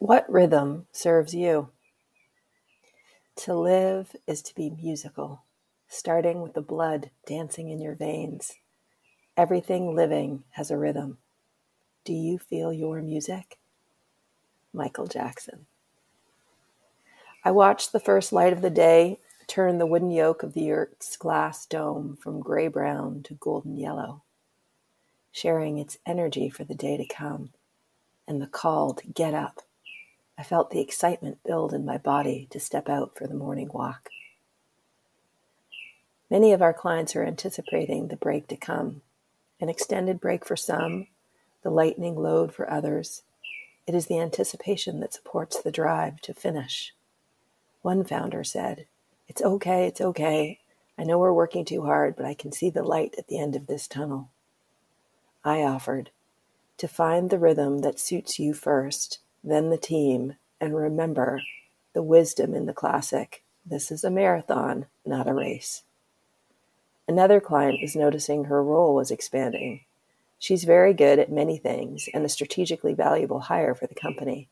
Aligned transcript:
What 0.00 0.30
rhythm 0.30 0.86
serves 0.92 1.34
you? 1.34 1.70
To 3.34 3.54
live 3.54 4.14
is 4.28 4.42
to 4.42 4.54
be 4.54 4.70
musical, 4.70 5.42
starting 5.88 6.40
with 6.40 6.54
the 6.54 6.60
blood 6.60 7.10
dancing 7.26 7.70
in 7.70 7.80
your 7.80 7.96
veins. 7.96 8.52
Everything 9.36 9.96
living 9.96 10.44
has 10.50 10.70
a 10.70 10.78
rhythm. 10.78 11.18
Do 12.04 12.12
you 12.12 12.38
feel 12.38 12.72
your 12.72 13.02
music? 13.02 13.58
Michael 14.72 15.08
Jackson. 15.08 15.66
I 17.44 17.50
watched 17.50 17.90
the 17.90 17.98
first 17.98 18.32
light 18.32 18.52
of 18.52 18.62
the 18.62 18.70
day 18.70 19.18
turn 19.48 19.78
the 19.78 19.86
wooden 19.86 20.12
yoke 20.12 20.44
of 20.44 20.54
the 20.54 20.62
yurt's 20.62 21.16
glass 21.16 21.66
dome 21.66 22.16
from 22.22 22.38
gray 22.38 22.68
brown 22.68 23.24
to 23.24 23.34
golden 23.34 23.76
yellow, 23.76 24.22
sharing 25.32 25.78
its 25.78 25.98
energy 26.06 26.48
for 26.48 26.62
the 26.62 26.74
day 26.76 26.96
to 26.96 27.04
come 27.04 27.50
and 28.28 28.40
the 28.40 28.46
call 28.46 28.94
to 28.94 29.06
get 29.08 29.34
up 29.34 29.62
I 30.38 30.44
felt 30.44 30.70
the 30.70 30.80
excitement 30.80 31.42
build 31.44 31.74
in 31.74 31.84
my 31.84 31.98
body 31.98 32.46
to 32.50 32.60
step 32.60 32.88
out 32.88 33.16
for 33.16 33.26
the 33.26 33.34
morning 33.34 33.70
walk. 33.74 34.08
Many 36.30 36.52
of 36.52 36.62
our 36.62 36.72
clients 36.72 37.16
are 37.16 37.24
anticipating 37.24 38.06
the 38.06 38.16
break 38.16 38.46
to 38.48 38.56
come, 38.56 39.02
an 39.60 39.68
extended 39.68 40.20
break 40.20 40.46
for 40.46 40.54
some, 40.54 41.08
the 41.64 41.70
lightning 41.70 42.14
load 42.14 42.54
for 42.54 42.70
others. 42.70 43.22
It 43.88 43.96
is 43.96 44.06
the 44.06 44.20
anticipation 44.20 45.00
that 45.00 45.12
supports 45.12 45.60
the 45.60 45.72
drive 45.72 46.20
to 46.20 46.32
finish. 46.32 46.94
One 47.82 48.04
founder 48.04 48.44
said, 48.44 48.86
It's 49.26 49.42
okay, 49.42 49.86
it's 49.86 50.00
okay. 50.00 50.60
I 50.96 51.02
know 51.02 51.18
we're 51.18 51.32
working 51.32 51.64
too 51.64 51.82
hard, 51.82 52.14
but 52.14 52.26
I 52.26 52.34
can 52.34 52.52
see 52.52 52.70
the 52.70 52.84
light 52.84 53.16
at 53.18 53.26
the 53.26 53.40
end 53.40 53.56
of 53.56 53.66
this 53.66 53.88
tunnel. 53.88 54.30
I 55.44 55.62
offered, 55.62 56.10
to 56.76 56.86
find 56.86 57.28
the 57.28 57.38
rhythm 57.38 57.80
that 57.80 57.98
suits 57.98 58.38
you 58.38 58.54
first 58.54 59.18
then 59.50 59.70
the 59.70 59.78
team, 59.78 60.36
and 60.60 60.76
remember 60.76 61.40
the 61.92 62.02
wisdom 62.02 62.54
in 62.54 62.66
the 62.66 62.72
classic 62.72 63.42
this 63.70 63.90
is 63.90 64.02
a 64.02 64.10
marathon, 64.10 64.86
not 65.04 65.28
a 65.28 65.34
race. 65.34 65.82
Another 67.06 67.38
client 67.38 67.80
is 67.82 67.94
noticing 67.94 68.44
her 68.44 68.64
role 68.64 68.94
was 68.94 69.10
expanding. 69.10 69.84
She's 70.38 70.64
very 70.64 70.94
good 70.94 71.18
at 71.18 71.30
many 71.30 71.58
things 71.58 72.08
and 72.14 72.24
a 72.24 72.30
strategically 72.30 72.94
valuable 72.94 73.40
hire 73.40 73.74
for 73.74 73.86
the 73.86 73.94
company. 73.94 74.48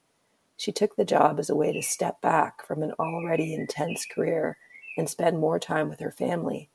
She 0.58 0.70
took 0.70 0.96
the 0.96 1.04
job 1.06 1.38
as 1.38 1.48
a 1.48 1.56
way 1.56 1.72
to 1.72 1.80
step 1.80 2.20
back 2.20 2.66
from 2.66 2.82
an 2.82 2.92
already 2.98 3.54
intense 3.54 4.04
career 4.04 4.58
and 4.98 5.08
spend 5.08 5.38
more 5.38 5.58
time 5.58 5.88
with 5.88 6.00
her 6.00 6.10
family, 6.10 6.68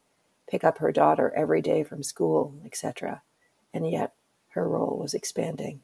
pick 0.50 0.64
up 0.64 0.80
her 0.80 0.92
daughter 0.92 1.32
every 1.36 1.62
day 1.62 1.84
from 1.84 2.02
school, 2.02 2.56
etc. 2.66 3.22
And 3.72 3.90
yet 3.90 4.14
her 4.50 4.68
role 4.68 4.98
was 4.98 5.14
expanding. 5.14 5.82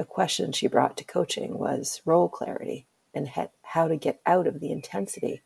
The 0.00 0.06
question 0.06 0.52
she 0.52 0.66
brought 0.66 0.96
to 0.96 1.04
coaching 1.04 1.58
was 1.58 2.00
role 2.06 2.30
clarity 2.30 2.86
and 3.12 3.30
how 3.60 3.86
to 3.86 3.98
get 3.98 4.18
out 4.24 4.46
of 4.46 4.58
the 4.58 4.72
intensity. 4.72 5.42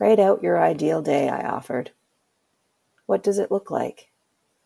Write 0.00 0.18
out 0.18 0.42
your 0.42 0.58
ideal 0.58 1.02
day, 1.02 1.28
I 1.28 1.46
offered. 1.46 1.90
What 3.04 3.22
does 3.22 3.38
it 3.38 3.50
look 3.50 3.70
like? 3.70 4.08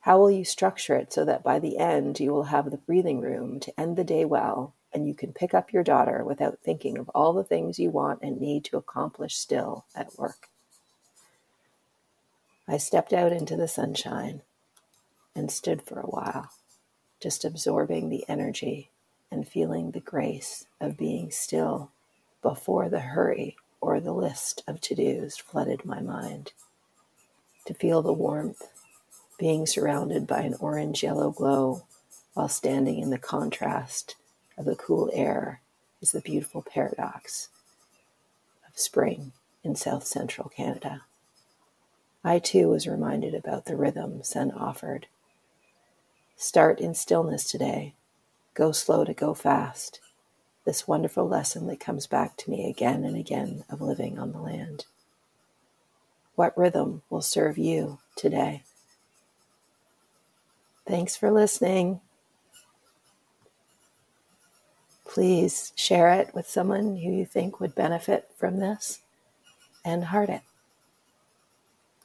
How 0.03 0.21
will 0.21 0.31
you 0.31 0.45
structure 0.45 0.95
it 0.95 1.13
so 1.13 1.25
that 1.25 1.43
by 1.43 1.59
the 1.59 1.79
end 1.79 2.21
you 2.21 2.31
will 2.31 2.45
have 2.45 2.71
the 2.71 2.77
breathing 2.77 3.21
room 3.21 3.59
to 3.59 3.81
end 3.81 3.97
the 3.97 4.05
day 4.05 4.25
well 4.25 4.73
and 4.93 5.09
you 5.09 5.13
can 5.13 5.33
pick 5.33 5.53
up 5.53 5.73
your 5.73 5.83
daughter 5.83 6.23
without 6.25 6.61
thinking 6.63 6.99
of 6.99 7.09
all 7.09 7.33
the 7.33 7.43
things 7.43 7.81
you 7.81 7.91
want 7.91 8.23
and 8.23 8.41
need 8.41 8.63
to 8.67 8.77
accomplish 8.77 9.35
still 9.35 9.85
at 9.97 10.17
work? 10.17 10.49
I 12.69 12.77
stepped 12.77 13.13
out 13.13 13.33
into 13.33 13.57
the 13.57 13.67
sunshine 13.67 14.43
and 15.35 15.51
stood 15.51 15.83
for 15.83 15.99
a 15.99 16.07
while 16.07 16.53
just 17.21 17.45
absorbing 17.45 18.09
the 18.09 18.25
energy 18.29 18.91
and 19.31 19.49
feeling 19.49 19.91
the 19.91 20.01
grace 20.01 20.67
of 20.81 20.97
being 20.97 21.31
still 21.31 21.91
before 22.43 22.89
the 22.89 23.01
hurry 23.01 23.57
or 23.81 24.01
the 24.01 24.13
list 24.13 24.63
of 24.67 24.81
to 24.81 24.95
dos 24.95 25.37
flooded 25.37 25.85
my 25.85 26.01
mind. 26.01 26.53
To 27.67 27.75
feel 27.75 28.03
the 28.03 28.13
warmth, 28.13 28.63
being 29.39 29.67
surrounded 29.67 30.27
by 30.27 30.41
an 30.41 30.55
orange 30.61 31.03
yellow 31.03 31.31
glow 31.31 31.85
while 32.35 32.49
standing 32.49 32.99
in 32.99 33.11
the 33.11 33.19
contrast 33.19 34.17
of 34.57 34.65
the 34.65 34.77
cool 34.77 35.11
air 35.13 35.61
is 36.01 36.13
the 36.13 36.21
beautiful 36.21 36.63
paradox 36.63 37.49
of 38.69 38.79
spring 38.79 39.33
in 39.65 39.75
south 39.75 40.07
central 40.07 40.49
Canada. 40.49 41.03
I 42.25 42.39
too 42.39 42.69
was 42.69 42.87
reminded 42.87 43.35
about 43.35 43.67
the 43.67 43.77
rhythm 43.77 44.23
Sun 44.23 44.53
offered 44.53 45.07
Start 46.39 46.81
in 46.81 46.95
stillness 46.95 47.51
today. 47.51 47.95
Go 48.53 48.71
slow 48.71 49.05
to 49.05 49.15
go 49.15 49.33
fast. 49.33 50.01
This 50.67 50.87
wonderful 50.87 51.27
lesson 51.27 51.67
that 51.69 51.81
comes 51.81 52.07
back 52.07 52.37
to 52.39 52.51
me 52.51 52.69
again 52.69 53.05
and 53.05 53.17
again 53.17 53.65
of 53.71 53.81
living 53.81 54.19
on 54.19 54.33
the 54.33 54.41
land. 54.41 54.85
What 56.35 56.57
rhythm 56.57 57.01
will 57.09 57.23
serve 57.23 57.57
you 57.57 58.01
today? 58.17 58.65
Thanks 60.87 61.17
for 61.17 61.31
listening. 61.31 62.01
Please 65.07 65.73
share 65.75 66.13
it 66.13 66.35
with 66.35 66.47
someone 66.47 66.99
who 66.99 67.11
you 67.11 67.25
think 67.25 67.61
would 67.61 67.75
benefit 67.75 68.29
from 68.37 68.59
this 68.59 69.01
and 69.87 70.05
heart 70.05 70.29
it. 70.29 70.43